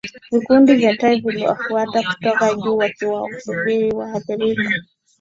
[0.31, 4.73] Vikundi vya tai viliwafuata kutoka juu vikiwasubiri waathirika